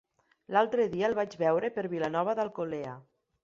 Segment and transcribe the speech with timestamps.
[0.55, 2.99] L'altre dia el vaig veure per Vilanova d'Alcolea.